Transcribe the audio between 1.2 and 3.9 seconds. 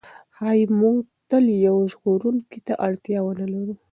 تل یو ژغورونکي ته اړتیا ونه لرو.